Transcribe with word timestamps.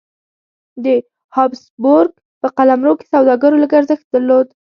د 0.83 0.85
هابسبورګ 1.35 2.13
په 2.41 2.47
قلمرو 2.57 2.93
کې 2.99 3.09
سوداګرو 3.13 3.61
لږ 3.63 3.71
ارزښت 3.79 4.05
درلود. 4.13 4.47